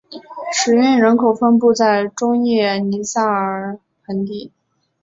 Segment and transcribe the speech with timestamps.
[0.51, 4.51] 使用人口分布在中叶尼塞河盆地。